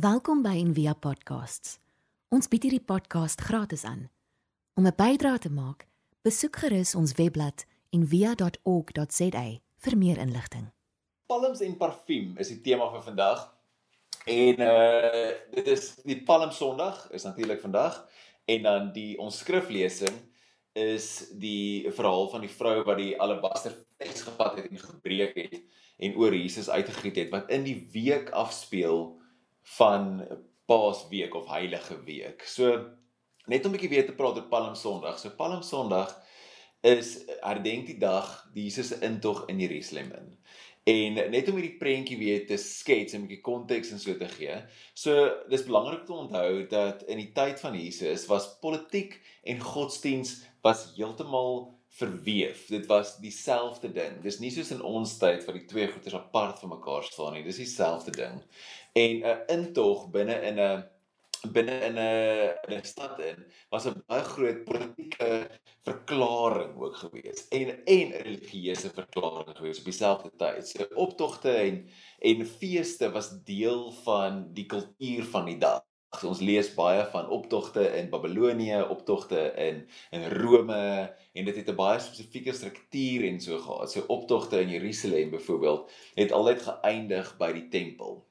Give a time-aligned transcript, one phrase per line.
[0.00, 1.74] Welkom by Envia Podcasts.
[2.32, 4.06] Ons bied hierdie podcast gratis aan.
[4.78, 5.84] Om 'n bydrae te maak,
[6.24, 9.44] besoek gerus ons webblad en via.org.za
[9.84, 10.72] vir meer inligting.
[11.26, 13.44] Palms en parfuum is die tema vir vandag.
[14.24, 18.08] En uh dit is die Palm Sondag is natuurlik vandag
[18.44, 20.16] en dan die ons skriflesing
[20.72, 25.60] is die verhaal van die vrou wat die alabaster fles gevat het en gebreek het
[25.98, 29.19] en oor Jesus uitgegiet het wat in die week afspeel
[29.62, 30.26] van
[30.66, 32.42] Paasweek of Heilige Week.
[32.46, 32.90] So
[33.46, 35.18] net om 'n bietjie weer te praat oor Palm Sondag.
[35.18, 36.22] So Palm Sondag
[36.80, 40.38] is herdenk die dag die Jesus se intog in Jerusalem in.
[40.84, 44.28] En net om hierdie prentjie weer te skets en 'n bietjie konteks en so te
[44.28, 44.62] gee.
[44.94, 49.60] So dis belangrik om te onthou dat in die tyd van Jesus was politiek en
[49.60, 52.66] godsdiens was heeltemal verweef.
[52.72, 54.20] Dit was dieselfde ding.
[54.24, 57.44] Dis nie soos in ons tyd waar die twee goeders apart van mekaar staan nie.
[57.46, 58.40] Dis dieselfde ding.
[58.98, 60.84] En 'n intog binne in 'n
[61.48, 65.48] binne in 'n 'n stad in was 'n baie groot politieke
[65.88, 70.68] verklaring ook gewees en en religieuse verklaring gewees op dieselfde tyd.
[70.68, 75.89] So optogte en en feeste was deel van die kultuur van die dag.
[76.18, 80.80] So, ons lees baie van optogte in Babelonie, optogte in in Rome
[81.32, 83.92] en dit het 'n baie spesifieke struktuur en so gehad.
[83.92, 88.26] So optogte in Jerusalem byvoorbeeld het altyd geëindig by die tempel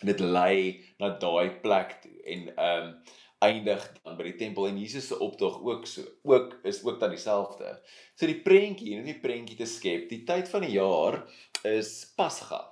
[0.00, 2.94] dit lei na daai plek toe en ehm um,
[3.40, 7.14] eindig dan by die tempel en Jesus se optog ook so ook is ook dan
[7.14, 7.78] dieselfde.
[8.14, 11.22] So die prentjie, net die prentjie te skep, die tyd van die jaar
[11.64, 12.69] is Pasga.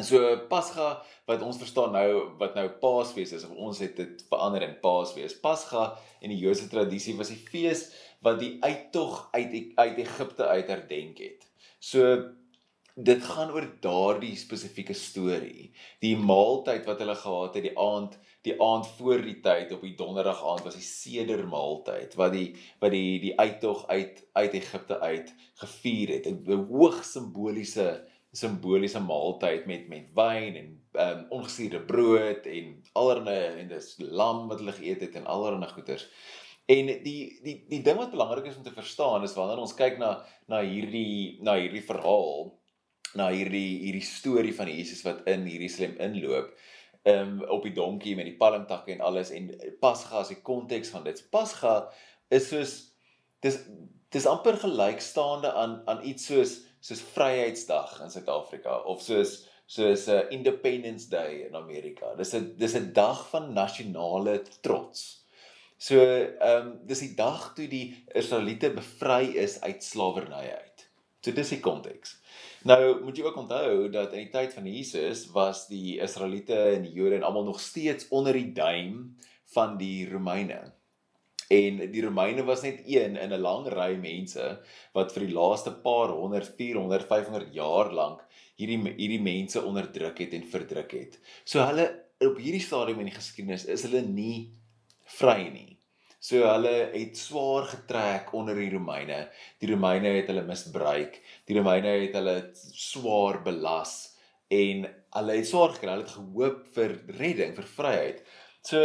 [0.00, 4.64] So Pasga wat ons verstaan nou wat nou Paasfees is of ons het dit verander
[4.64, 5.34] in Paasfees.
[5.40, 5.90] Pasga
[6.24, 7.90] in die Joodse tradisie was die fees
[8.24, 11.44] wat die uittog uit uit Egipte uit herdenk het.
[11.82, 12.06] So
[12.94, 15.70] dit gaan oor daardie spesifieke storie.
[16.04, 19.94] Die maaltyd wat hulle gehad het die aand, die aand voor die tyd op die
[19.96, 22.48] donderdag aand was die sedermaaltyd wat die
[22.80, 26.32] wat die die uittog uit uit Egipte uit gevier het.
[26.32, 30.68] 'n hoog simboliese simboliese maaltyd met met wyn en
[31.04, 36.06] um, ongesuurde brood en allerlei en dis lam wat hulle geëet het en allerlei goeders.
[36.72, 40.00] En die die die ding wat belangrik is om te verstaan is wanneer ons kyk
[40.00, 40.14] na
[40.48, 42.52] na hierdie na hierdie verhaal
[43.18, 46.54] na hierdie hierdie storie van Jesus wat in Jerusalem inloop
[47.12, 49.50] um op die donkie met die palmtakke en alles en
[49.82, 51.20] Pasga as die konteks van dit.
[51.34, 51.90] Pasga
[52.32, 52.76] is soos
[53.44, 53.58] dis
[54.12, 60.18] dis amper gelykstaande aan aan iets soos soos Vryheidsdag in Suid-Afrika of soos soos 'n
[60.18, 62.14] uh, Independence Day in Amerika.
[62.18, 65.22] Dis 'n dis 'n dag van nasionale trots.
[65.78, 70.88] So ehm um, dis die dag toe die Israeliete bevry is uit slawerny uit.
[71.22, 72.18] So dis die konteks.
[72.66, 76.82] Nou moet jy ook onthou dat in die tyd van Jesus was die Israeliete en
[76.86, 79.16] die Jode en almal nog steeds onder die duim
[79.54, 80.72] van die Romeine.
[81.52, 84.44] En die Romeine was net een in 'n lang ry mense
[84.94, 88.22] wat vir die laaste paar 100, 400, 500 jaar lank
[88.60, 91.18] hierdie hierdie mense onderdruk het en verdruk het.
[91.44, 91.88] So hulle
[92.22, 94.52] op hierdie stadium in die geskiedenis is hulle nie
[95.18, 95.68] vry nie.
[96.22, 99.24] So hulle het swaar getrek onder die Romeine.
[99.58, 101.18] Die Romeine het hulle misbruik.
[101.48, 103.96] Die Romeine het hulle swaar belas
[104.52, 104.84] en
[105.16, 105.96] hulle het swaar gekry.
[105.96, 108.22] Hulle het gehoop vir redding, vir vryheid.
[108.62, 108.84] So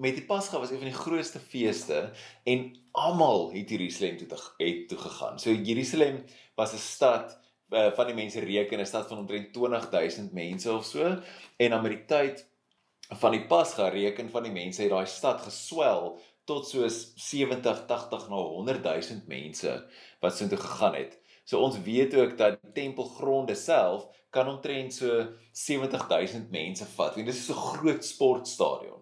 [0.00, 2.10] met die Pasga was een van die grootste feeste
[2.48, 2.62] en
[2.92, 5.38] almal het Jerusalem toe te het toe gegaan.
[5.38, 6.24] So Jerusalem
[6.56, 7.38] was 'n stad
[7.70, 11.18] uh, van die mense reken 'n stad van omtrent 20000 mense of so
[11.56, 12.48] en aan die tyd
[13.08, 18.28] van die Pasga reken van die mense het daai stad geswel tot soos 70, 80
[18.28, 19.86] na 100 000 mense
[20.20, 21.20] wat so toe gegaan het.
[21.44, 27.14] So ons weet ook dat tempelgronde self kan omtrent so 70 000 mense vat.
[27.14, 28.99] Want dit is so 'n groot sportstadion.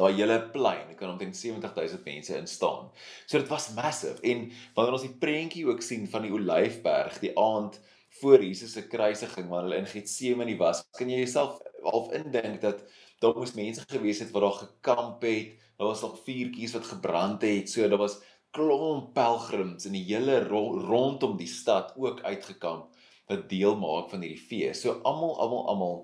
[0.00, 2.88] Daai hele plein kan omtrent 70 000 mense in staan.
[3.26, 7.34] So dit was massive en wanneer ons die prentjie ook sien van die Olyfberg die
[7.38, 7.76] aand
[8.20, 12.80] voor Jesus se kruisiging waar hulle in Getsemane was, kan jy jouself half indink dat
[13.22, 17.42] daar moes mense gewees het wat daar gekamp het daar was nog vuurtjies wat gebrand
[17.42, 17.70] het.
[17.70, 18.20] So daar was
[18.50, 22.90] klomp pelgrims in die hele ro rondom die stad ook uitgekamp
[23.30, 24.82] wat deel maak van hierdie fees.
[24.82, 25.94] So almal almal almal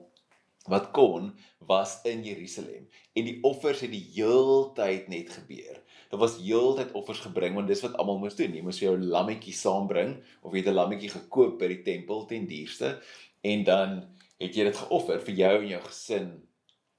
[0.69, 1.33] wat kon
[1.67, 5.81] was in Jerusalem en die offers het die heeltyd net gebeur.
[6.11, 8.55] Daar was heeltyd offers gebring want dis wat almal moes doen.
[8.55, 12.47] Jy moes jou lammetjie saambring of jy het 'n lammetjie gekoop by die tempel ten
[12.47, 12.99] duurste
[13.43, 14.03] en dan
[14.39, 16.29] het jy dit geoffer vir jou en jou gesin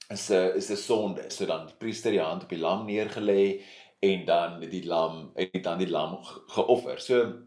[0.09, 1.29] is 'n is 'n sonde.
[1.29, 3.61] So dan die priester die hand op die lam neergelê
[3.99, 6.17] en dan die lam het dan die lam
[6.47, 6.99] geoffer.
[6.99, 7.46] So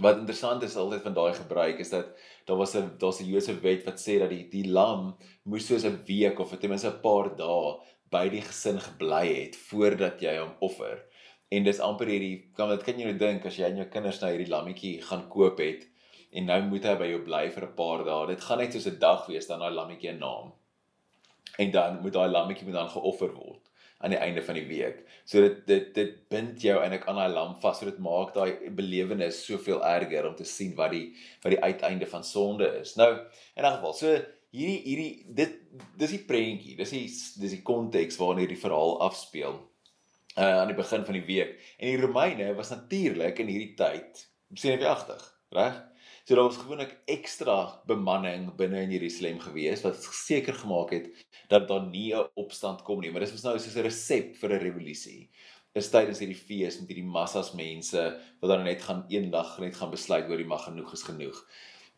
[0.00, 2.12] wat interessant is altyd van daai gebruik is dat
[2.48, 5.84] daar was 'n daar's 'n Joodse wet wat sê dat die die lam moes soos
[5.84, 7.78] 'n week of ten minste 'n paar dae
[8.10, 11.04] by die gesin gebly het voordat jy hom offer.
[11.50, 14.20] En dis amper hierdie kan wat kan jy nou dink as jy en jou kinders
[14.20, 15.88] nou hierdie lammetjie gaan koop het
[16.32, 18.26] en nou moet hy by jou bly vir 'n paar dae.
[18.26, 20.52] Dit gaan net soos 'n dag wees dan daai lammetjie 'n naam.
[21.58, 23.69] En dan moet daai lammetjie moet dan geoffer word
[24.00, 25.02] aan die einde van die week.
[25.28, 27.78] So dit dit dit bind jou eintlik aan daai lam vas.
[27.78, 31.10] So dit maak daai belewenis soveel erger om te sien wat die
[31.42, 32.94] wat die uiteinde van sonde is.
[33.00, 33.10] Nou,
[33.56, 34.14] in 'n geval, so
[34.50, 35.58] hierdie hierdie dit
[36.00, 36.76] dis die prentjie.
[36.76, 37.06] Dis die
[37.44, 39.60] dis die konteks waarin hierdie verhaal afspeel.
[40.36, 41.58] Uh aan die begin van die week.
[41.78, 45.22] En die Romeine was natuurlik in hierdie tyd senuweeagtig,
[45.54, 45.89] reg?
[46.30, 47.54] So daar was gewoonlik ekstra
[47.90, 51.08] bemanning binne in Jerusalem gewees wat seker gemaak het
[51.50, 54.50] dat daar nie 'n opstand kom nie, maar dit was nou soos 'n resep vir
[54.52, 55.28] 'n revolusie.
[55.74, 59.90] Is tydens hierdie fees met hierdie massas mense wat dan net gaan eendag net gaan
[59.90, 61.46] besluit oor die mag genoeg is genoeg.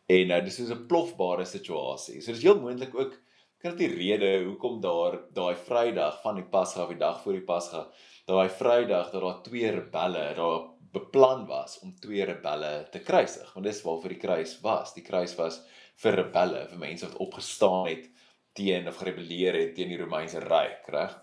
[0.07, 2.21] En nou dis soos 'n plofbare situasie.
[2.21, 3.13] So dis heel moontlik ook
[3.59, 7.87] kan die rede hoekom daar daai Vrydag van die Pasga die dag voor die Pasga,
[8.25, 13.65] daai Vrydag dat daar twee rebelle daar beplan was om twee rebelle te kruisig, want
[13.65, 14.93] dis waarvoor die kruis was.
[14.93, 15.63] Die kruis was
[16.03, 18.09] vir rebelle, vir mense wat opgestaan het
[18.53, 21.15] teen of gerebelleer het teen die Romeinse ryk, reg?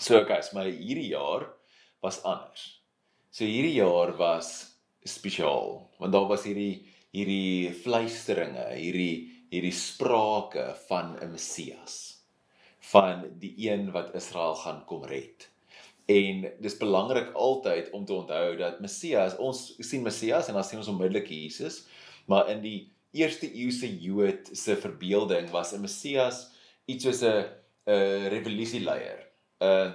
[0.00, 1.46] So okay, maar hierdie jaar
[2.04, 2.64] was anders.
[3.30, 4.72] So hierdie jaar was
[5.06, 12.24] spesiaal, want daar was hierdie hierdie fluisteringe, hierdie hierdie sprake van 'n Messias,
[12.92, 15.48] van die een wat Israel gaan kom red.
[16.06, 20.78] En dis belangrik altyd om te onthou dat Messias, ons sien Messias en dan sien
[20.78, 21.80] ons onmiddellik Jesus,
[22.30, 26.46] maar in die eerste eeuse Jood se verbeelding was 'n Messias
[26.86, 27.44] iets soos 'n
[27.86, 29.26] 'n revolusieleier,
[29.60, 29.94] 'n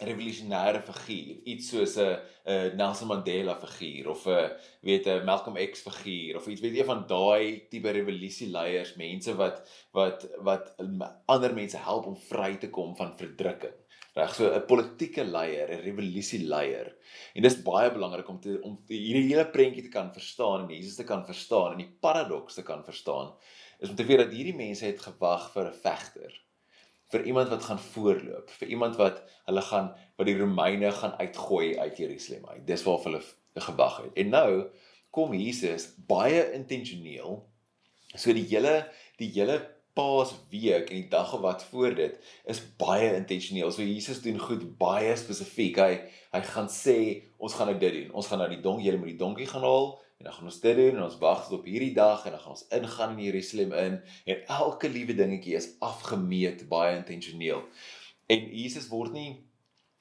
[0.00, 4.50] revolusionêre figuur, iets soos 'n 'n Nelson Mandela figuur of 'n
[4.80, 9.66] weet 'n Malcolm X figuur of iets weet jy van daai tipe revolusieleiers, mense wat
[9.92, 10.74] wat wat
[11.26, 13.74] ander mense help om vry te kom van verdrukking
[14.18, 16.92] reg so 'n politieke leier, 'n revolusieleier.
[17.34, 20.96] En dis baie belangrik om te om hierdie hele prentjie te kan verstaan en Jesus
[20.96, 23.34] te kan verstaan en die paradoks te kan verstaan
[23.78, 26.32] is om te weet dat hierdie mense het gewag vir 'n vegter
[27.12, 31.78] vir iemand wat gaan voorloop, vir iemand wat hulle gaan wat die Romeine gaan uitgooi
[31.78, 32.66] uit Jerusalem uit.
[32.66, 33.22] Dis waar hulle
[33.54, 34.12] gewag het.
[34.14, 34.50] En nou
[35.10, 37.40] kom Jesus baie intentioneel
[38.14, 39.58] so die hele die hele
[39.98, 43.72] Paasweek en die dag wat voor dit is baie intentioneel.
[43.74, 45.80] So Jesus doen goed baie spesifiek.
[45.82, 45.94] Hy
[46.36, 46.98] hy gaan sê
[47.38, 48.12] ons gaan nou dit doen.
[48.20, 50.60] Ons gaan nou die donkie, julle moet die donkie gaan haal en dan gaan ons
[50.60, 53.24] dit doen en ons wag tot op hierdie dag en dan gaan ons ingaan in
[53.28, 53.98] Jerusalem in
[54.34, 57.62] en elke liewe dingetjie is afgemeet baie intentioneel.
[58.26, 59.30] En Jesus word nie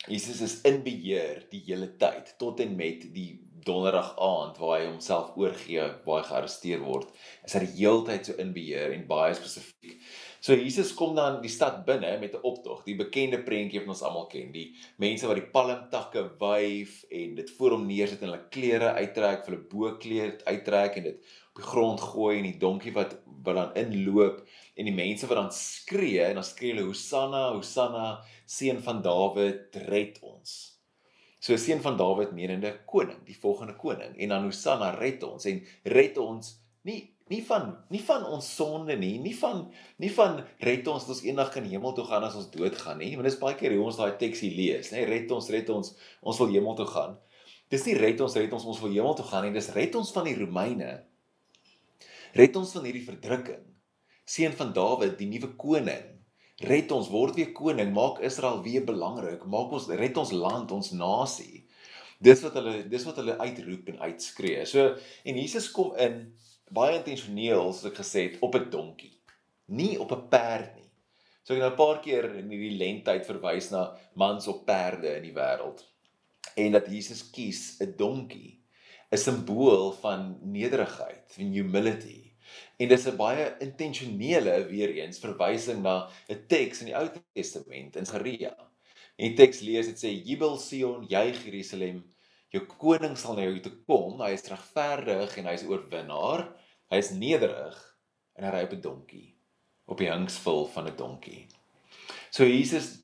[0.08, 3.30] Jesus is in beheer die hele tyd tot en met die
[3.66, 7.10] donderdag aand waar hy homself oorgee, hy gearresteer word,
[7.46, 9.98] is hy die hele tyd so in beheer en baie spesifiek.
[10.40, 14.04] So Jesus kom dan die stad binne met 'n optog, die bekende prentjie wat ons
[14.04, 18.50] almal ken, die mense wat die palmtakke wyf en dit voor hom neersit en hulle
[18.50, 21.18] klere uittrek, hulle bokleed uittrek en dit
[21.52, 24.42] op die grond gooi en die donkie wat wat dan inloop
[24.76, 29.76] en die mense wat dan skree en dan skree hulle Hosanna, Hosanna, seun van Dawid,
[29.88, 30.77] red ons.
[31.40, 35.62] So seun van Dawid menende koning, die volgende koning en dan Hosanna red ons en
[35.94, 36.56] red ons
[36.88, 39.66] nie nie van nie van ons sonde nie, nie van
[40.00, 43.12] nie van red ons dat ons eendag kan hemel toe gaan as ons doodgaan nie,
[43.20, 45.94] want dit is baie keer hoe ons daai teksie lees, nê, red ons, red ons,
[46.24, 47.18] ons wil hemel toe gaan.
[47.68, 50.14] Dis nie red ons, red ons, ons wil hemel toe gaan nie, dis red ons
[50.16, 50.92] van die Romeine.
[52.38, 53.66] Red ons van hierdie verdrukking.
[54.28, 56.17] Seun van Dawid, die nuwe koning
[56.66, 60.92] red ons word weer koning, maak Israel weer belangrik, maak ons red ons land, ons
[60.98, 61.66] nasie.
[62.18, 64.66] Dis wat hulle dis wat hulle uitroep en uitskree.
[64.66, 66.24] So en Jesus kom in
[66.74, 69.14] baie intentioneel, soos ek gesê het, op 'n donkie.
[69.68, 70.90] Nie op 'n perd nie.
[71.44, 75.24] So ek nou 'n paar keer in hierdie lentyd verwys na mans op perde in
[75.24, 75.86] die wêreld.
[76.56, 78.60] En dat Jesus kies 'n donkie,
[79.12, 82.27] 'n simbool van nederigheid, van humility
[82.78, 87.96] En dis 'n baie intentionele weer eens verwysing na 'n teks in die Ou Testament
[87.96, 88.54] in Jesaja.
[89.18, 92.04] En die teks lees dit sê Jubel Sion, juig Jerusalem,
[92.54, 96.44] jou koning sal na jou toe kom, hy is regverdig en hy is oorwinnaar,
[96.92, 97.80] hy is nederig
[98.36, 99.36] en hy ry op 'n donkie,
[99.88, 101.48] op die hingsvul van 'n donkie.
[102.30, 103.04] So Jesus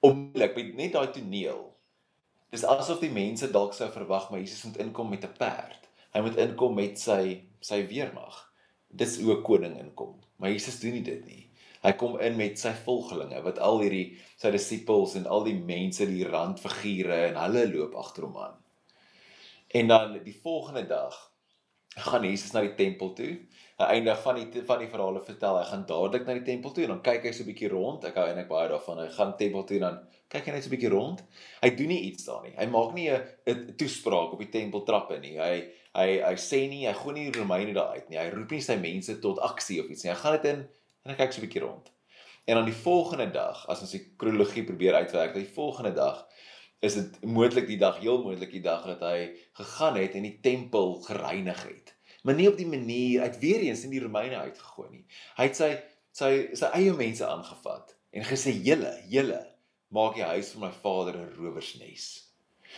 [0.00, 1.76] onmiddellik met net daai toneel.
[2.50, 5.88] Dis asof die mense dalk sou verwag maar Jesus moet inkom met 'n perd.
[6.14, 8.51] Hy moet inkom met sy sy weermag
[8.92, 10.20] dis hoe 'n koning inkom.
[10.36, 11.48] Maar Jesus doen nie dit nie.
[11.82, 16.06] Hy kom in met sy volgelinge wat al hierdie sy disippels en al die mense
[16.06, 18.56] die randfigure en hulle loop agter hom aan.
[19.74, 21.32] En dan die volgende dag
[21.96, 23.32] gaan Jesus na die tempel toe.
[23.80, 26.86] Hy eindig van die van die verhale vertel, hy gaan dadelik na die tempel toe
[26.86, 28.04] en dan kyk hy so 'n bietjie rond.
[28.04, 28.98] Ek hou eintlik baie daarvan.
[28.98, 31.22] Hy gaan tempel toe en dan kyk hy net so 'n bietjie rond.
[31.62, 32.54] Hy doen nie iets daar nie.
[32.56, 35.36] Hy maak nie 'n toespraak op die tempeltrappe nie.
[35.38, 35.68] Hy
[35.98, 38.18] hy hy sê nie hy gooi nie Romeine daar uit nie.
[38.18, 40.12] Hy roep nie sy mense tot aksie of iets nie.
[40.12, 40.62] Hy gaan net in
[41.02, 41.90] en hy kyk so 'n bietjie rond.
[42.44, 46.26] En dan die volgende dag, as ons die kronologie probeer uitwerk, die volgende dag
[46.82, 49.30] is dit moontlik die dag, heel moontlik die dag dat hy
[49.60, 51.94] gegaan het en die tempel gereinig het.
[52.22, 55.04] Maar nie op die manier uit weer eens in die Romeine uitgegooi nie.
[55.38, 55.70] Hy het sy
[56.12, 59.40] sy sy eie mense aangevat en gesê: "Julle, julle
[59.94, 62.08] maak die huis van my vader 'n rowersnes."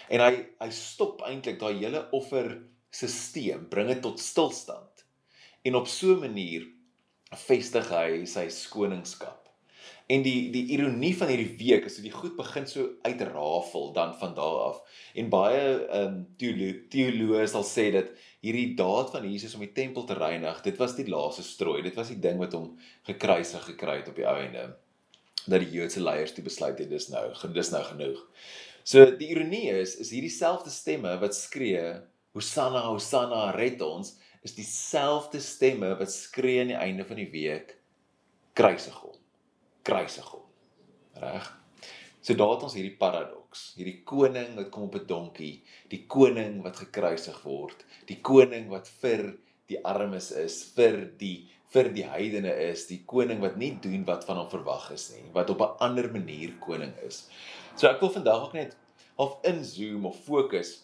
[0.08, 2.06] En hy hy stop eintlik daai hele
[2.94, 5.04] offerstelsel, bring dit tot stilstand.
[5.64, 6.66] En op so 'n manier
[7.30, 9.40] vestig hy sy skoningskap.
[10.06, 14.14] En die die ironie van hierdie week is dat die goed begin so uitrafel dan
[14.18, 14.82] van daar af.
[15.14, 16.26] En baie ehm um,
[16.88, 18.10] teoloë sal sê dat
[18.40, 21.82] hierdie daad van Jesus om die tempel te reinig, dit was die laaste strooi.
[21.82, 24.76] Dit was die ding wat hom gekruisig gekry het op die ou einde.
[25.46, 28.26] Dat die Joodse leiers toe besluit het dis nou, dis nou genoeg.
[28.84, 32.02] So die ironie is is hierdie selfde stemme wat skree
[32.34, 37.76] Hosanna Hosanna red ons is dieselfde stemme wat skree aan die einde van die week
[38.54, 39.14] kruisig hom
[39.84, 40.44] kruisig hom.
[41.20, 41.46] Reg?
[42.24, 45.62] So daar het ons hierdie paradoks, hierdie koning wat kom op 'n donkie,
[45.92, 49.36] die koning wat gekruisig word, die koning wat vir
[49.68, 54.24] die armes is, vir die vir die heidene is, die koning wat nie doen wat
[54.24, 57.28] van hom verwag is nie, wat op 'n ander manier koning is.
[57.76, 58.76] So ek wil vandag ook net
[59.18, 60.83] half inzoom of fokus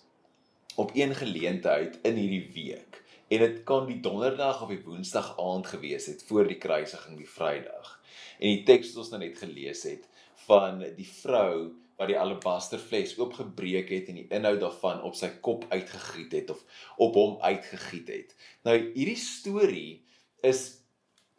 [0.77, 3.03] op een geleentheid in hierdie week.
[3.29, 7.29] En dit kan die donderdag of die woensdag aand gewees het voor die kruisiging die
[7.29, 8.01] Vrydag.
[8.39, 10.09] En die teks wat ons nou net gelees het
[10.47, 15.67] van die vrou wat die alabasterfles oopgebreek het en die inhoud daarvan op sy kop
[15.69, 16.63] uitgegiet het of
[16.97, 18.37] op hom uitgegiet het.
[18.65, 20.01] Nou hierdie storie
[20.43, 20.81] is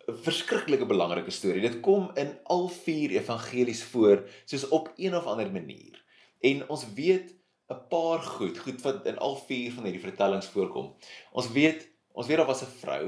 [0.07, 1.61] 'n verskriklike belangrike storie.
[1.61, 6.03] Dit kom in al vier evangelies voor soos op een of ander manier.
[6.39, 7.35] En ons weet
[7.71, 10.93] 'n paar goed, goed wat in al vier van hierdie vertellings voorkom.
[11.31, 13.05] Ons weet, ons weet daar was 'n vrou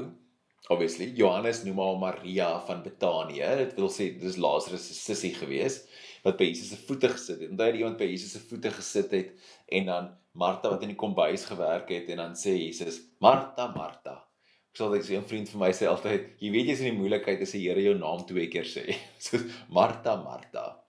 [0.71, 3.49] obviously Johannes noem haar Maria van Betanië.
[3.57, 5.81] Dit wil sê dis Lazarus se sussie gewees
[6.23, 7.49] wat by Jesus se voete gesit het.
[7.51, 9.33] Onthou jy iemand by Jesus se voete gesit het
[9.75, 14.23] en dan Martha wat in die kombuis gewerk het en dan sê Jesus, "Martha, Martha."
[14.71, 16.99] Ek sal net sê 'n vriend vir my sê altyd, "Jy weet jy's in die
[17.01, 19.37] moeilikheid as die Here jou naam twee keer sê." So
[19.69, 20.79] Martha, Martha.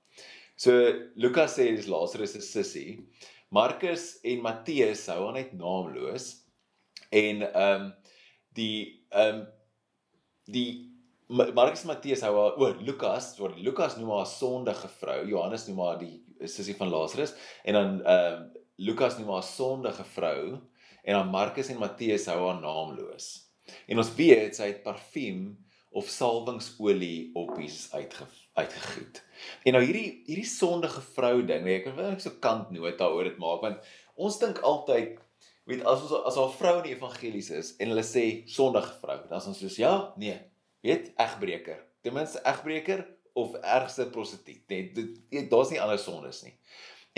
[0.57, 0.71] So
[1.17, 3.05] Lukas sê dis Lazarus se sussie.
[3.55, 6.33] Markus en Matteus hou haar net naamloos.
[7.15, 7.93] En ehm um,
[8.59, 9.47] die ehm um,
[10.51, 10.69] die
[11.29, 15.99] Markus Matteus hou haar o, Lukas, word Lukas noem haar sondige vrou, Johannes noem haar
[16.03, 16.19] die
[16.51, 17.35] sussie van Lazarus
[17.65, 20.57] en dan ehm uh, Lukas noem haar sondige vrou
[21.05, 23.29] en dan Markus en Matteus hou haar naamloos.
[23.87, 25.53] En ons weet sy het parfuum
[25.95, 29.21] of salwingsolie op Jesus uitge uitgegiet.
[29.67, 33.39] En nou hierdie hierdie sondige vrou ding, nee, ek wil net so kantnota oor dit
[33.43, 35.19] maak want ons dink altyd
[35.69, 39.19] weet as ons as haar vrou in die evangelies is en hulle sê sondige vrou,
[39.31, 40.37] dan is ons soos ja, nee,
[40.85, 41.81] weet egbreker.
[42.05, 44.63] Ten minste egbreker of ergste prostituut.
[44.69, 46.53] Nee, daar's nie ander sondes nie.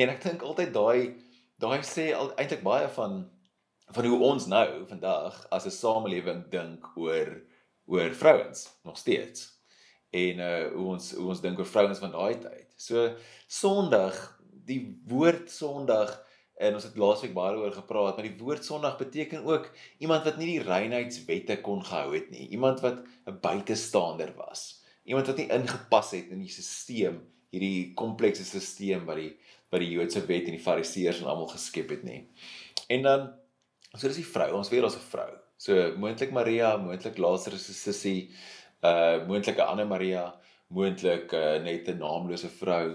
[0.00, 1.16] En ek dink altyd daai
[1.60, 3.24] daai sê eintlik baie van
[3.94, 7.42] van hoe ons nou vandag as 'n samelewing dink oor
[7.86, 9.55] oor vrouens nog steeds.
[10.16, 12.68] En uh hoe ons hoe ons dink oor vrouens van daai tyd.
[12.76, 13.10] So
[13.46, 14.16] Sondag,
[14.66, 14.80] die
[15.10, 16.16] woord Sondag
[16.56, 19.68] En ons het laasweek baie oor gepraat, maar die woord sondig beteken ook
[20.00, 25.26] iemand wat nie die reinheidswette kon gehou het nie, iemand wat 'n buitestander was, iemand
[25.26, 27.20] wat nie ingepas het in die stelsel,
[27.52, 29.36] hierdie komplekse stelsel wat die
[29.70, 32.28] wat die Joodse wet en die Fariseërs en almal geskep het nie.
[32.88, 33.32] En dan
[33.92, 35.30] so dis die vrou, ons weet daar's 'n vrou.
[35.56, 38.30] So moontlik Maria, moontlik Lazarus se sussie,
[38.86, 40.24] uh moontlik 'n ander Maria,
[40.68, 42.86] moontlik uh, net 'n naamlose vrou.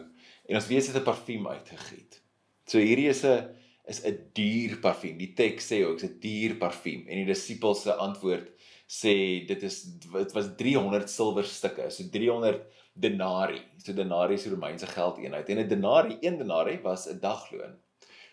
[0.48, 2.22] En ons weet het 'n parfuum uitgegiet.
[2.66, 3.50] So hierdie is 'n
[3.86, 5.18] is 'n duur parfuum.
[5.18, 8.48] Die teks sê ook dit is 'n duur parfuum en die disippels se antwoord
[8.88, 12.62] sê dit is dit was 300 silwerstukke, so 300
[12.94, 13.62] denari.
[13.78, 15.50] So denari is die Romeinse geldeenheid.
[15.50, 17.80] En 'n denari, 1 denari was 'n dagloon.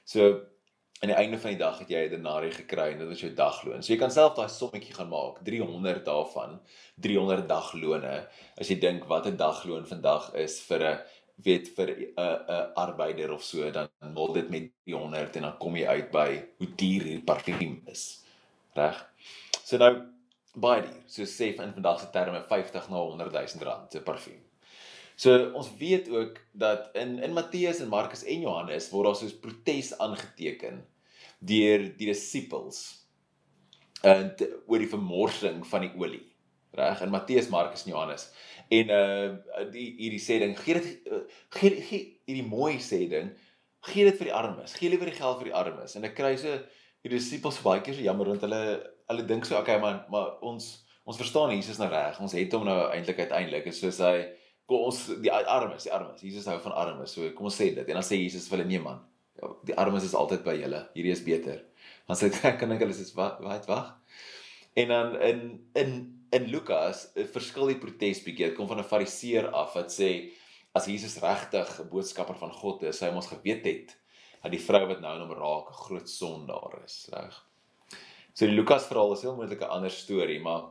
[0.04, 0.42] So
[1.00, 3.35] aan die einde van die dag het jy 'n denari gekry en dit was jou
[3.35, 3.83] dagloon.
[3.83, 6.61] So jy kan self daai sommetjie gaan maak, 300 daarvan,
[7.00, 8.26] 300 daglone.
[8.59, 10.99] As jy dink wat 'n dagloon vandag is vir 'n
[11.45, 15.76] weet vir 'n 'n arbeider of so dan mul dit met 300 en dan kom
[15.76, 18.25] jy uit by hoe duur hierdie parfuum is.
[18.75, 19.07] Reg?
[19.64, 20.02] So nou
[20.55, 21.02] baie duur.
[21.07, 24.48] So sê in vandag se terme 50 na 100 000 rand se parfuum.
[25.18, 29.34] So ons weet ook dat in in Matteus en Markus en Johannes word daar soos
[29.42, 30.84] protes aangeteken
[31.38, 32.78] deur die disippels
[34.06, 34.30] en
[34.66, 36.22] oor die vermorsing van die olie.
[36.78, 37.02] Reg?
[37.02, 38.28] In Matteus, Markus en Johannes.
[38.70, 41.12] En uh die hierdie sê ding, gee dit
[41.58, 43.34] gee gee hierdie mooi sê ding,
[43.90, 44.78] gee dit vir die armes.
[44.78, 45.98] Gee liewer die geld vir die armes.
[45.98, 46.54] En ek kry so
[47.02, 48.62] die disippels baie keer so jammer want hulle
[49.08, 50.76] hulle dink so okay man, maar ons
[51.08, 52.22] ons verstaan Jesus nou reg.
[52.22, 54.28] Ons het hom nou eintlik uiteindelik is soos hy
[54.68, 56.20] kom ons die armes, die armes.
[56.22, 57.14] Jesus hou van armes.
[57.16, 57.87] So kom ons sê dit.
[57.88, 59.00] En dan sê Jesus vir hulle nee man.
[59.64, 60.82] Die armes is altyd by julle.
[60.96, 61.62] Hierdie is beter.
[62.08, 63.94] Dan sê ek kan ek hulle sê wat wag.
[64.78, 65.42] En dan in
[65.78, 65.96] in
[66.37, 68.50] in Lukas eh, verskil die protes bietjie.
[68.50, 70.30] Dit kom van 'n fariseer af wat sê
[70.76, 73.96] as Jesus regtig 'n boodskapper van God is, hy mos geweet het
[74.42, 77.34] dat die vrou wat nou in hom raak 'n groot sondaar is, reg?
[78.34, 80.62] So die Lukas verhaal is heel moontlik 'n ander storie, maar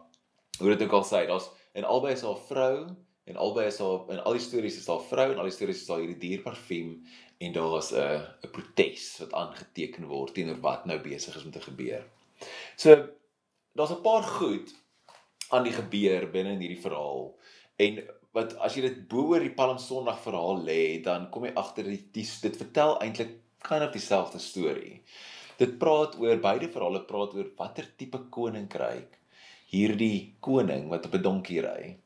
[0.59, 2.95] hoe dit ook al sê, daar's en albei is haar vrou
[3.27, 5.81] en albei is haar in al die stories is daar vrou en al die stories
[5.81, 6.93] is daar hierdie dier parfuum
[7.43, 11.61] en daar's 'n 'n protes wat aangeteken word teenoor wat nou besig is om te
[11.61, 12.03] gebeur.
[12.75, 12.95] So
[13.75, 14.73] daar's 'n paar goed
[15.49, 17.35] aan die gebeur binne in hierdie verhaal
[17.75, 21.53] en wat as jy dit bo oor die Palm Sondag verhaal lê, dan kom jy
[21.55, 23.31] agter dit dit vertel eintlik
[23.61, 25.03] kind of dieselfde storie.
[25.57, 29.19] Dit praat oor beide verhale praat oor watter tipe koninkryk
[29.67, 31.97] hierdie koning wat op 'n donkie ry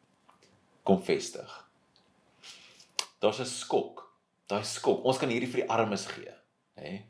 [0.83, 1.69] kom vestig.
[3.19, 4.07] Daar's 'n skok.
[4.47, 5.03] Daai skok.
[5.05, 6.33] Ons kan hierdie vir die armes gee,
[6.75, 7.01] hè.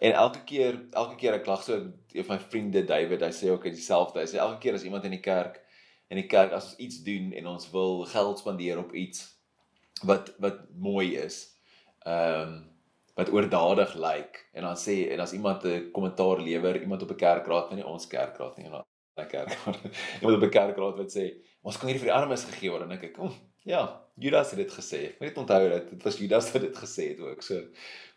[0.00, 3.62] En elke keer, elke keer ek lag so van my vriende David, hy sê ook
[3.62, 4.20] dieselfde.
[4.20, 5.60] Hy sê elke keer as iemand in die kerk
[6.10, 9.28] in die kerk as ons iets doen en ons wil geld spandeer op iets
[10.08, 11.44] wat wat mooi is.
[12.06, 12.58] Ehm um,
[13.18, 17.10] wat oordadig lyk like, en dan sê en as iemand 'n kommentaar lewer, iemand op
[17.10, 19.78] 'n kerkraad, nie ons kerkraad nie, 'n kerkraad.
[20.20, 21.26] iemand op 'n kerkraad wat sê
[21.62, 23.34] ons kan hierdie vir die armes gegee word en ek ek kom
[23.68, 23.84] ja
[24.20, 24.98] Judas het dit gesê.
[25.20, 27.60] Moet onthou dat dit was Judas wat dit gesê het ook so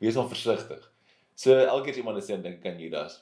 [0.04, 0.82] wees maar versigtig.
[1.36, 3.22] So elke keer as iemand sê dink aan Judas.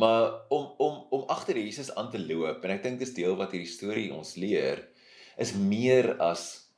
[0.00, 3.54] Maar om om om agter Jesus aan te loop en ek dink dis deel wat
[3.56, 4.84] hierdie storie ons leer
[5.40, 6.68] is meer as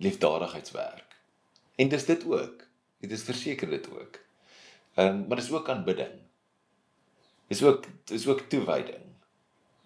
[0.00, 1.16] liefdadigheidswerk.
[1.78, 2.64] En dis dit ook.
[3.02, 4.18] Dit is verseker dit ook.
[4.98, 6.16] Um, maar dis ook aanbidding.
[7.48, 9.04] Dis ook dis ook toewyding.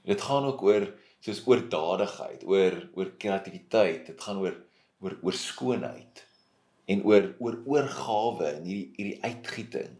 [0.07, 0.87] Dit gaan ook oor
[1.23, 4.59] soos oordadigheid, oor oor kreatiwiteit, dit gaan oor
[5.03, 6.23] oor oor skoonheid
[6.91, 9.95] en oor oor oorgawe en hierdie hierdie uitgieting.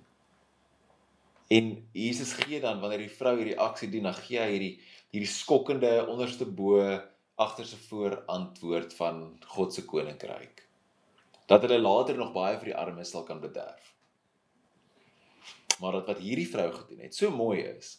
[1.53, 4.75] En Jesus gee dan wanneer die vrou hierdie aksie doen, dan gee hy hierdie
[5.13, 6.81] hierdie skokkende onderste bo
[7.43, 9.23] agterse voor antwoord van
[9.55, 10.65] God se koninkryk.
[11.51, 13.93] Dat hulle later nog baie vir die armes sal kan bederf.
[15.83, 17.99] Maar dat wat hierdie vrou gedoen het, so mooi is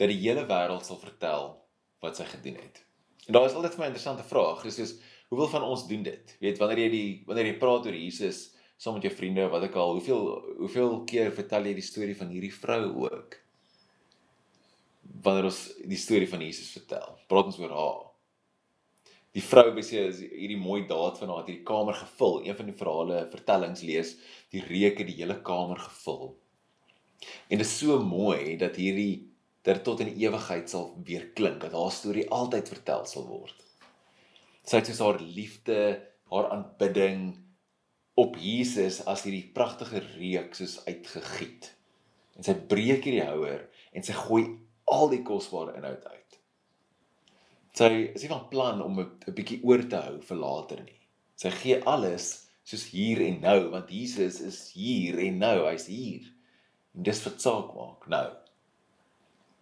[0.00, 1.56] dat die hele wêreld sal vertel
[2.04, 2.82] wat sy gedoen het.
[3.26, 4.94] En daar is altyd vir my 'n interessante vraag, dis soos
[5.28, 6.36] hoeveel van ons doen dit?
[6.40, 9.62] Jy weet wanneer jy die wanneer jy praat oor Jesus saam met jou vriende, wat
[9.62, 13.36] ek al, hoeveel hoeveel keer vertel jy die storie van hierdie vrou ook?
[15.22, 18.04] Wanneer ons die storie van Jesus vertel, praat ons oor haar.
[19.34, 22.40] Die vrou besê hierdie mooi daad van haar het hierdie kamer gevul.
[22.46, 24.16] Een van die verhale vertellings lees,
[24.50, 26.36] die reuk het die hele kamer gevul.
[27.48, 29.27] En dit is so mooi dat hierdie
[29.66, 33.56] dat tot in ewigheid sal weer klink dat haar storie altyd vertel sal word.
[34.68, 35.78] Sy het soos haar liefde,
[36.30, 37.32] haar aanbidding
[38.18, 41.72] op Jesus as hierdie pragtige reuk soos uitgegiet.
[42.36, 44.44] En sy breek hierdie houer en sy gooi
[44.90, 46.38] al die kosbare inhoud uit.
[47.78, 51.00] Sy is nie van plan om 'n bietjie oor te hou vir later nie.
[51.36, 56.26] Sy gee alles soos hier en nou want Jesus is hier en nou, hy's hier.
[56.94, 58.47] En dis wat saak maak nou.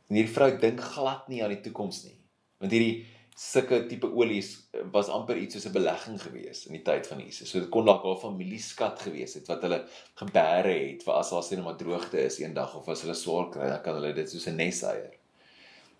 [0.08, 2.16] En hierdie vrou dink glad nie aan die toekoms nie.
[2.62, 3.04] Want hierdie
[3.36, 7.20] sulke tipe olies eh, was amper iets soos 'n belegging gewees in die tyd van
[7.20, 7.50] Jesus.
[7.50, 9.82] So dit kon dalk haar familieskat gewees het wat hulle
[10.22, 13.68] gebeere het vir as haar sien maar droogte is eendag of as hulle swaar kry,
[13.68, 15.12] dan kan hulle dit soos 'n nes eier.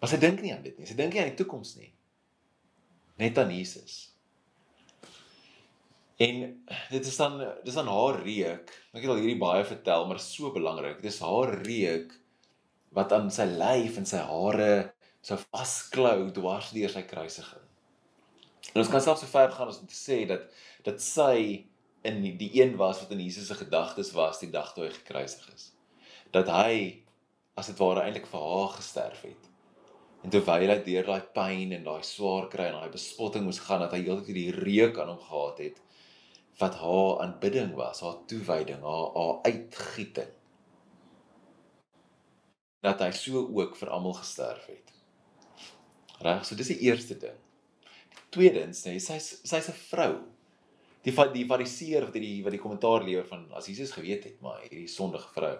[0.00, 0.86] Maar sy dink nie aan dit nie.
[0.86, 1.92] Sy dink nie aan die toekoms nie.
[3.18, 4.12] Net aan Jesus.
[6.16, 8.70] En dit is dan dis dan haar reuk.
[8.94, 11.02] Ek het al hierdie baie vertel, maar so belangrik.
[11.02, 12.14] Dis haar reuk
[12.96, 14.72] wat aan sy lyf en sy hare
[15.26, 17.64] sou vasklou dwars deur sy kruisiging.
[18.72, 20.46] En ons kan selfs so ver gaan as om te sê dat
[20.86, 21.66] dat sy
[22.06, 24.92] in die, die een was wat in Jesus se gedagtes was die dag toe hy
[24.94, 25.72] gekruisig is.
[26.34, 27.02] Dat hy
[27.58, 29.50] as dit ware eintlik vir haar gesterf het.
[30.24, 33.82] En terwyl hy deur daai pyn en daai swaar kry en daai bespotting moes gaan
[33.84, 35.82] dat hy heeltyd hierdie reuk aan hom gehad het
[36.56, 40.35] wat haar aanbidding was, haar toewyding, haar haar uitgieting
[42.86, 44.92] dat hy so ook vir almal gesterf het.
[46.22, 47.36] Reg, so dis die eerste ding.
[48.34, 50.12] Tweedens sê sy sy's 'n vrou.
[51.02, 54.40] Die van die fariseer wat die wat die kommentaar lewer van as Jesus geweet het
[54.40, 55.56] maar hierdie sondige vrou.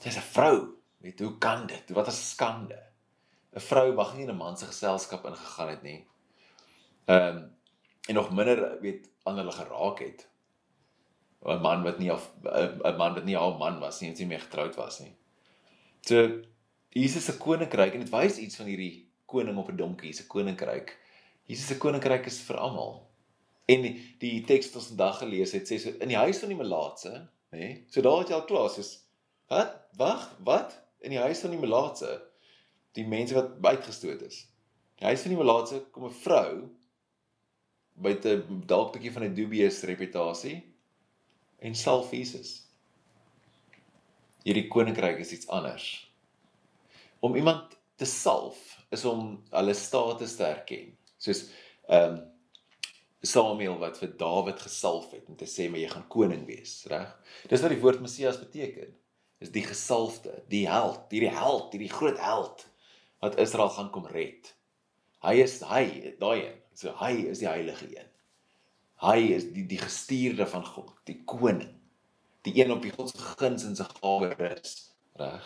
[0.00, 0.56] Sy's 'n vrou.
[1.02, 1.90] Weet hoe kan dit?
[1.90, 2.82] Wat 'n skande.
[3.54, 6.06] 'n vrou mag nie in 'n man se geselskap ingegaan het nie.
[7.06, 7.56] Ehm um,
[8.08, 10.28] en nog minder weet ander hulle geraak het.
[11.44, 14.40] 'n man wat nie 'n man wat nie al man was nie, en nie meer
[14.40, 15.16] getroud was nie.
[16.06, 16.42] So
[16.92, 20.98] Jesus se koninkryk en dit wys iets van hierdie koning op 'n donkie se koninkryk.
[21.46, 23.08] Jesus se koninkryk is vir almal.
[23.66, 26.48] En die, die teks wat ons vandag gelees het sê so in die huis van
[26.48, 27.12] die melaatse,
[27.52, 27.58] nê?
[27.58, 28.98] Nee, so daar het jy al klaar soos
[29.52, 29.78] wat?
[29.96, 30.76] Wag, wat?
[31.00, 32.10] In die huis van die melaatse,
[32.96, 34.46] die mense wat uitgestoot is.
[34.98, 36.68] Die huis van die melaatse kom 'n vrou
[38.02, 40.62] 'n dalk bietjie van 'n dubious reputasie
[41.58, 42.71] en salf Jesus.
[44.42, 45.86] Hierdie koninkryk is iets anders.
[47.22, 50.92] Om iemand te salf is om hulle status te erken.
[51.22, 51.46] Soos
[51.88, 52.20] ehm um,
[53.22, 57.06] Samuel wat vir Dawid gesalf het om te sê maar jy gaan koning wees, reg?
[57.46, 58.96] Dis wat die woord Messias beteken.
[59.38, 62.64] Is die gesalfde, die held, hierdie held, hierdie groot held
[63.22, 64.50] wat Israel gaan kom red.
[65.22, 65.84] Hy is hy,
[66.18, 66.58] daai een.
[66.74, 68.10] So hy is die heilige een.
[69.02, 71.70] Hy is die die gestuurde van God, die koning.
[72.42, 74.76] Die een op wie God se guns en se gawe is,
[75.20, 75.44] reg?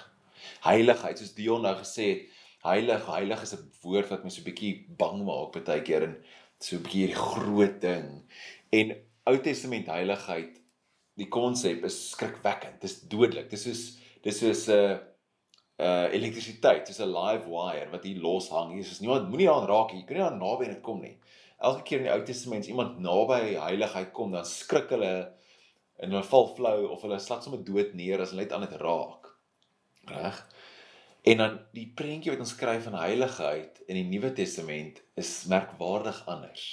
[0.64, 2.22] Heiligheid, soos Dion nou gesê het,
[2.66, 6.16] heilig, heilig is 'n woord wat my so 'n bietjie bang maak baie keer en
[6.58, 8.24] so 'n bietjie hierdie groot ding.
[8.72, 10.60] En Ou Testament heiligheid,
[11.18, 12.80] die konsep is skrikwekkend.
[12.80, 13.50] Dit is dodelik.
[13.50, 13.82] Dit is soos
[14.22, 14.98] dis soos 'n uh,
[15.86, 18.72] uh elektrisiteit, dis 'n live wire wat hier los hang.
[18.72, 20.00] Hier is niemand moenie daaraan raak nie.
[20.00, 21.18] Jy kan nie daar naby dit kom nie.
[21.58, 25.32] Elke keer in die Ou Testament iemand naby heiligheid kom, dan skrik hulle
[25.98, 28.76] en hulle val flou of hulle slat sommer dood neer as hulle net aan dit
[28.82, 29.30] raak.
[30.10, 30.42] Reg?
[31.26, 36.20] En dan die prentjie wat ons skryf van heiligheid in die Nuwe Testament is merkwaardig
[36.30, 36.66] anders.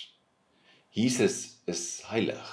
[0.94, 2.52] Jesus is heilig.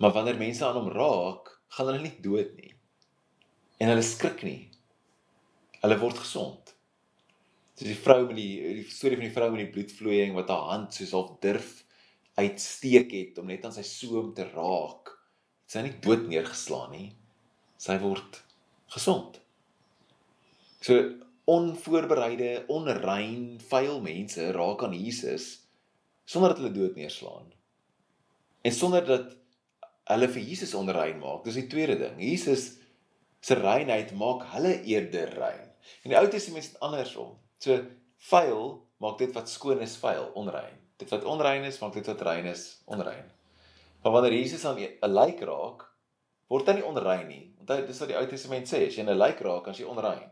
[0.00, 2.74] Maar wanneer mense aan hom raak, gaan hulle nie dood nie.
[3.80, 4.68] En hulle skrik nie.
[5.80, 6.74] Hulle word gesond.
[7.80, 10.66] Dis die vrou met die die storie van die vrou met die bloedvloeiing wat haar
[10.74, 11.78] hand soos half durf
[12.36, 15.14] uitsteek het om net aan sy soem te raak.
[15.70, 17.10] Sy nie dood neergeslaan nie.
[17.78, 18.40] Sy word
[18.90, 19.38] gesond.
[20.82, 20.96] So
[21.50, 25.60] onvoorbereide, onrein, vuil mense raak aan Jesus
[26.30, 27.48] sonder dat hulle dood neerslaan.
[28.66, 29.32] En sonder dat
[30.10, 31.42] hulle vir Jesus onrein maak.
[31.46, 32.20] Dis die tweede ding.
[32.22, 32.66] Jesus
[33.42, 35.66] se reinheid maak hulle eerder rein.
[36.04, 37.34] In die Ou Testament is dit andersom.
[37.62, 37.78] So
[38.30, 38.64] vuil
[39.02, 40.76] maak dit wat skoon is vuil, onrein.
[41.00, 43.26] Dit wat onrein is, maak dit wat rein is, onrein.
[44.02, 45.88] Maar wanneer Jesus aan 'n lijk raak,
[46.48, 47.54] word hy nie onrein nie.
[47.60, 49.86] Onthou dis wat die Ou Testament sê, as jy 'n lijk raak, dan is jy
[49.86, 50.30] onrein.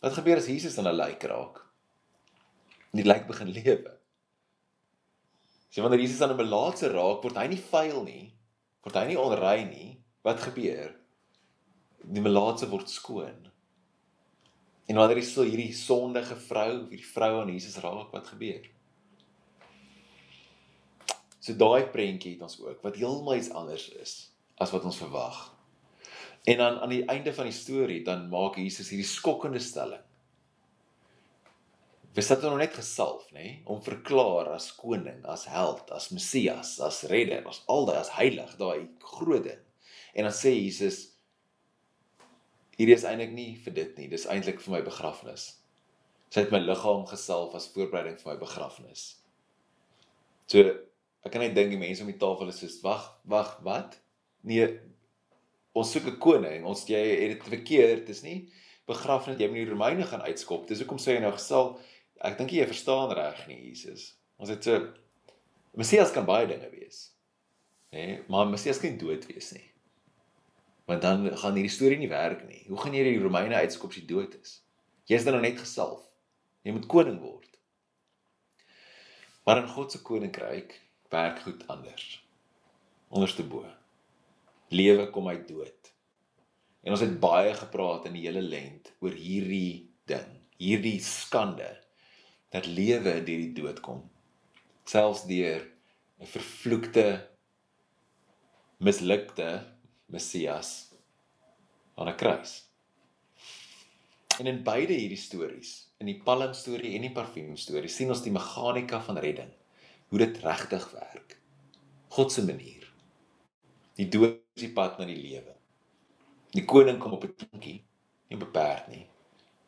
[0.00, 1.64] Wat gebeur as Jesus aan 'n lijk raak?
[2.92, 3.98] Die lijk begin lewe.
[5.70, 8.34] So wanneer Jesus aan 'n melaatse raak, word hy nie vuil nie,
[8.82, 10.04] word hy nie onrein nie.
[10.22, 10.94] Wat gebeur?
[12.04, 13.50] Die melaatse word skoon.
[14.88, 18.64] En wanneer jy so hierdie sondige vrou, hierdie vrou aan Jesus raak, wat gebeur?
[21.48, 24.16] So daai prentjie het ons ook wat heeltemal iets anders is
[24.60, 25.36] as wat ons verwag.
[26.44, 30.02] En dan aan die einde van die storie dan maak Jesus hierdie skokkende stelling.
[32.12, 36.10] Wys dat hy nog net gesalf, nê, nee, om verklaar as koning, as held, as
[36.12, 39.62] Messias, as redder, as al daai as heilig, daai groot ding.
[40.12, 40.98] En dan sê Jesus
[42.76, 45.46] hierdie is eintlik nie vir dit nie, dis eintlik vir my begrafnis.
[46.28, 49.06] Sy het my liggaam gesalf as voorbereiding vir my begrafnis.
[50.50, 50.66] So
[51.24, 53.98] ek kan net dink die mense om die tafel is soos wag, wag, wat?
[54.46, 54.68] Nee,
[55.72, 56.64] ons soek 'n koning.
[56.64, 58.48] Ons jy het dit verkeerd, dis nie
[58.88, 60.66] begrafnis jy moet die Romeine gaan uitskop.
[60.68, 61.74] Dis hoekom sê jy nou gesal
[62.24, 64.14] ek dink jy verstaan reg nie Jesus.
[64.40, 64.80] Ons het so
[65.78, 67.10] Messias kan baie dinge wees.
[67.92, 69.66] Hè, nee, maar Messias kan nie dood wees nie.
[70.88, 72.64] Want dan gaan hierdie storie nie werk nie.
[72.68, 74.58] Hoe gaan jy die Romeine uitskop as jy dood is?
[75.08, 76.02] Jy is dan nou net gesalf.
[76.66, 77.52] Jy moet koning word.
[79.46, 80.74] Maar in God se koninkryk
[81.08, 82.24] werk goed anders.
[83.08, 83.64] Onderste bo
[84.68, 85.92] lewe kom uit dood.
[86.84, 90.28] En ons het baie gepraat in die hele lent oor hierdie ding,
[90.60, 91.70] hierdie skande
[92.52, 94.04] dat lewe deur die dood kom.
[94.88, 95.64] Selfs deur
[96.18, 97.28] 'n vervloekte
[98.78, 99.66] mislukte
[100.06, 100.94] Messias
[101.94, 102.64] aan 'n kruis.
[104.38, 108.22] En in beide hierdie stories, in die palm storie en die parfuum storie, sien ons
[108.22, 109.50] die meganika van redding,
[110.08, 111.36] hoe dit regtig werk.
[112.08, 112.88] God se manier.
[113.98, 115.54] Die dood is die pad na die lewe.
[116.54, 117.84] Die koning kom op 'n donkie,
[118.28, 119.06] nie beperk nie.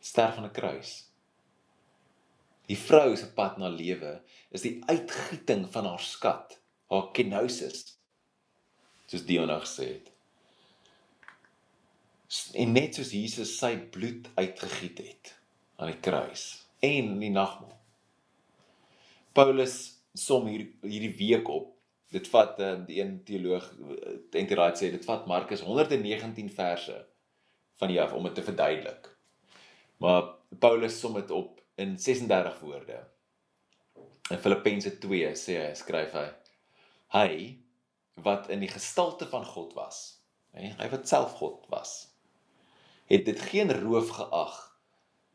[0.00, 1.10] Sterf aan 'n kruis.
[2.66, 7.98] Die vrou se pad na lewe is die uitgieting van haar skat, haar kenosis.
[9.06, 10.10] Soos Dion nou gesê het.
[12.54, 15.38] En net soos Jesus sy bloed uitgegiet het
[15.76, 17.78] aan die kruis, en die nagmaal.
[19.32, 21.76] Paulus som hier hierdie week op.
[22.10, 23.68] Dit vat uh, die een teoloog
[24.34, 26.96] Enterite sê dit vat Markus 119 verse
[27.80, 29.06] van hier af om dit te verduidelik.
[30.02, 32.98] Maar Paulus som dit op in 36 woorde.
[34.30, 36.28] In Filippense 2 sê hy skryf hy
[37.10, 37.30] hy
[38.22, 40.20] wat in die gestalte van God was,
[40.54, 41.94] hy, hy wat self God was,
[43.10, 44.58] het dit geen roof geag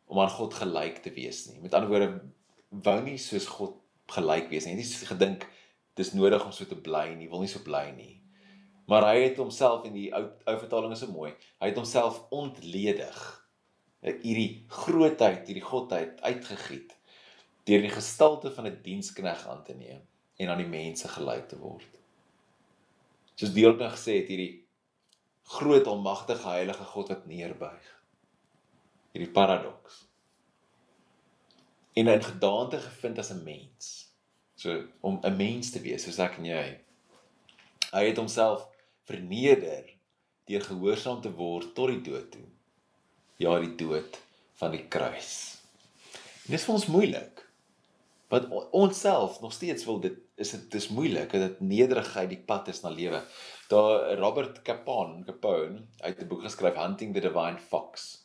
[0.06, 1.60] om aan God gelyk te wees nie.
[1.64, 2.12] Met ander woorde
[2.86, 4.66] wou nie soos God gelyk wees.
[4.66, 5.48] Hy het nie gedink
[5.96, 8.22] dis nodig om so te bly nie, wil nie so bly nie.
[8.92, 11.32] Maar hy het homself in die ou ou vertaling is so mooi.
[11.62, 13.22] Hy het homself ontledig.
[14.06, 16.94] Hierdie grootheid, hierdie godheid uitgegiet
[17.66, 20.02] deur die gestalte van 'n dienskneg aan te neem
[20.38, 21.98] en aan die mense gelyk te word.
[23.36, 24.66] Soos Dierik nou gesê het, hierdie
[25.44, 27.88] groot almagtige heilige God wat neerbuig.
[29.12, 30.05] Hierdie paradoks.
[31.96, 34.06] En in gedaante gevind as 'n mens
[34.56, 36.66] So om 'n mens te wees soos ek en jy.
[37.92, 38.68] Hy het homself
[39.08, 39.92] verneder
[40.50, 42.46] deur gehoorsaam te word tot die dood toe.
[43.38, 44.20] Ja, die dood
[44.62, 45.60] van die kruis.
[46.46, 47.44] En dit is vir ons moeilik.
[48.32, 52.68] Want ons self nog steeds wil dit is dit dis moeilik dat nederigheid die pad
[52.68, 53.22] is na lewe.
[53.70, 58.25] Daar Robert Capon, Capone uit 'n boek geskryf Hunting the Divine Fox.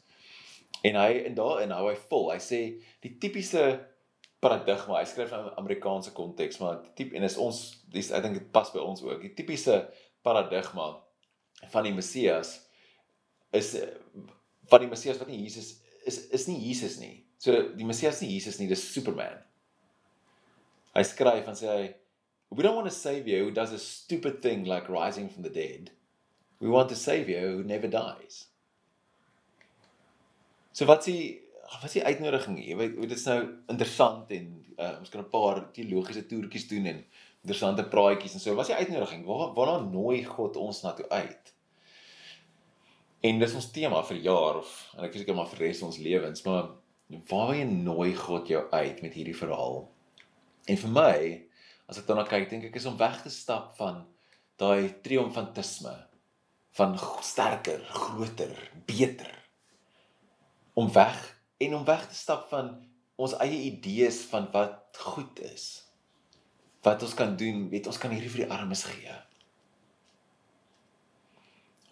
[0.86, 2.30] En hy en daarin hou hy vol.
[2.32, 2.60] Hy sê
[3.04, 3.64] die tipiese
[4.40, 5.00] paradigma.
[5.00, 7.60] Hy skryf in Amerikaanse konteks, maar tipe en is ons
[7.92, 9.20] dis ek dink dit pas by ons ook.
[9.22, 9.82] Die tipiese
[10.26, 10.94] paradigma
[11.72, 12.56] van die Messias
[13.56, 13.74] is
[14.70, 17.26] van die Messias wat nie Jesus is is nie Jesus nie.
[17.40, 19.40] So die Messias nie Jesus nie, dis Superman.
[20.96, 21.88] Hy skryf en sê hy
[22.50, 25.92] we don't want a savior who does a stupid thing like rising from the dead.
[26.58, 28.49] We want a savior who never dies.
[30.72, 31.16] So wat sê
[31.70, 32.72] wat is die uitnodiging hier?
[32.72, 33.38] Jy weet, dit is nou
[33.70, 36.98] interessant en uh, ons kan 'n paar teologiese toertjies doen en
[37.44, 38.54] interessante praatjies en so.
[38.54, 39.24] Wat is die uitnodiging?
[39.26, 41.54] Waar waarna nooi God ons na toe uit?
[43.22, 46.44] En dis ons tema vir jaar of en ek seker maar vir res ons lewens,
[46.44, 46.70] maar
[47.30, 49.88] waar jy nooi God jou uit met hierdie verhaal?
[50.66, 51.46] En vir my,
[51.86, 54.06] as ek daarna kyk, dink ek is om weg te stap van
[54.56, 55.96] daai triomfantisme
[56.72, 58.54] van sterker, groter,
[58.86, 59.39] beter
[60.80, 61.18] om weg
[61.56, 62.72] en om weg te stap van
[63.20, 65.66] ons eie idees van wat goed is.
[66.80, 69.16] Wat ons kan doen, weet ons kan hierdie vir die armes gee.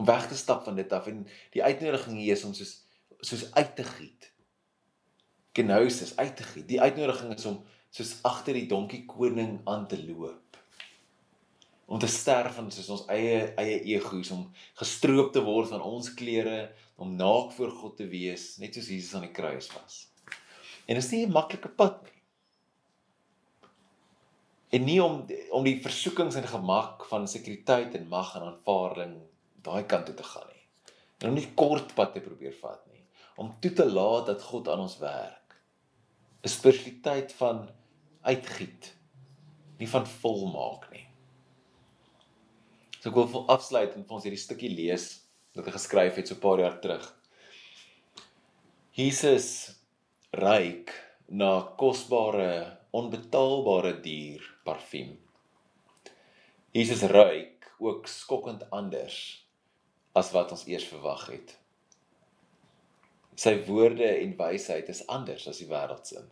[0.01, 2.79] Om weg te stap van dit af en die uitnodiging hier is om soos
[3.21, 4.31] soos uit te giet.
[5.59, 6.69] Genosis uit te giet.
[6.71, 10.48] Die uitnodiging is om soos agter die donkie koning aan te loop.
[11.89, 14.45] Om te sterf van soos ons eie eie egos om
[14.77, 16.69] gestroop te word van ons klere,
[17.01, 20.03] om naak voor God te wees, net soos Jesus aan die kruis was.
[20.85, 22.19] En dit is nie 'n maklike pad nie.
[24.71, 29.17] En nie om om die versoekings en gemak van sekuriteit en mag en aanvaarding
[29.63, 30.65] daai kant toe te gaan nie.
[31.19, 33.05] En om nie kort pad te probeer vat nie,
[33.37, 35.57] om toe te laat dat God aan ons werk.
[36.45, 37.69] 'n Spiritualiteit van
[38.23, 38.95] uitgiet,
[39.79, 41.08] nie van volmaak nie.
[42.99, 45.09] So ek wil vir afsluit en vir ons hierdie stukkie lees
[45.55, 47.05] wat hy geskryf het so 'n paar jaar terug.
[48.99, 49.79] Jesus
[50.35, 50.91] ryk
[51.29, 55.19] na kosbare, onbetaalbare duur parfuum.
[56.73, 59.45] Jesus ryk ook skokkend anders
[60.15, 61.55] as wat ons eers verwag het.
[63.39, 66.25] Sy woorde en wysheid is anders as die wêreld se.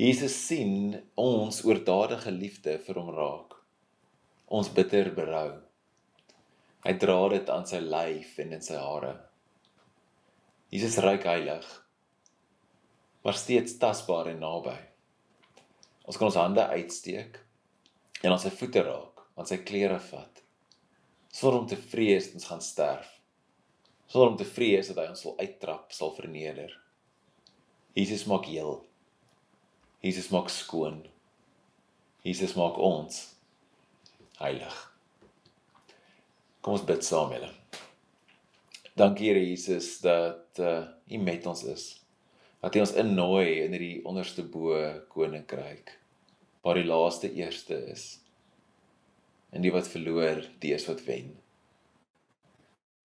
[0.00, 3.55] Jesus sien ons oordadige liefde vir hom raak.
[4.46, 5.56] Ons bitter berou.
[6.86, 9.16] Hy dra dit aan sy lyf en in sy hare.
[10.70, 11.66] Jesus ryk heilig,
[13.26, 14.76] maar steeds tasbaar en naby.
[16.06, 17.40] Ons kan ons hande uitsteek
[18.22, 20.42] en aan sy voete raak, aan sy klere vat.
[21.34, 23.10] Sonder om te vrees ons gaan sterf.
[24.06, 26.70] Sonder om te vrees dat hy ons sal uittrap, sal verneder.
[27.98, 28.84] Jesus maak heel.
[30.06, 31.02] Jesus maak skoon.
[32.22, 33.24] Jesus maak ons
[34.36, 34.74] heilig.
[36.60, 37.48] Kom ons bid saam julle.
[38.96, 41.84] Dankie Here Jesus dat uh U met ons is.
[42.60, 44.74] Dat U ons innooi in hierdie onderste bo
[45.12, 45.92] koninkryk
[46.66, 48.16] waar die laaste eerste is.
[49.54, 51.30] En die wat verloor, die is wat wen.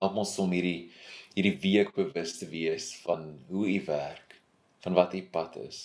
[0.02, 0.89] Help ons om hierdie
[1.36, 4.39] hierdie week bewus te wees van hoe U werk,
[4.84, 5.84] van wat U pad is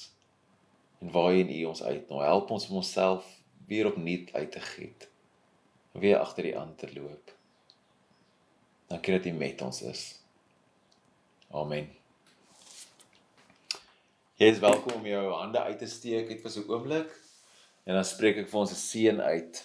[1.04, 2.24] en waarheen U ons uitnooi.
[2.24, 3.28] Help ons om onsself
[3.68, 5.10] weer opnuut uit te giet.
[5.98, 7.32] Weer agter U aan te loop.
[8.86, 10.02] Dankie dat U met ons is.
[11.50, 11.88] Amen.
[14.36, 17.08] Jy is welkom om jou hande uit te steek net vir so 'n oomblik.
[17.88, 19.64] En dan spreek ek vir ons 'n seën uit.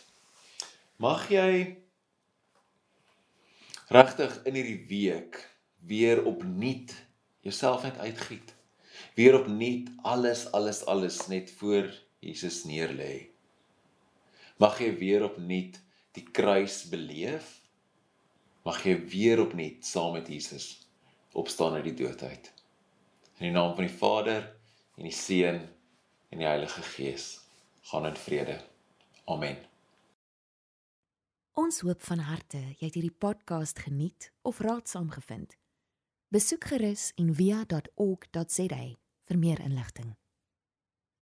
[0.95, 1.77] Mag jy
[3.89, 5.49] regtig in hierdie week
[5.83, 6.95] weer opnuut
[7.41, 8.55] jouself net uitgiet.
[9.15, 13.27] Weer opnuut alles alles alles net voor Jesus neerlê.
[14.57, 15.81] Mag jy weer opnuut
[16.17, 17.59] die kruis beleef.
[18.65, 20.87] Mag jy weer opnuut saam met Jesus
[21.31, 22.51] opstaan uit die dood uit.
[23.39, 24.43] In die naam van die Vader
[24.97, 25.61] en die Seun
[26.29, 27.39] en die Heilige Gees.
[27.89, 28.59] Gaan in vrede.
[29.25, 29.57] Amen.
[31.57, 35.57] Ons hoop van harte jy het hierdie podcast geniet of raadsaam gevind.
[36.31, 38.83] Besoek gerus en via.ok.za
[39.27, 40.15] vir meer inligting.